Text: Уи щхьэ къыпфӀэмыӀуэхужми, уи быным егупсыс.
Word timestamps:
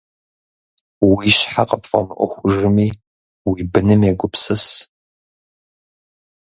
Уи 1.09 1.29
щхьэ 1.37 1.63
къыпфӀэмыӀуэхужми, 1.69 2.87
уи 3.49 3.61
быным 3.71 4.01
егупсыс. 4.09 4.65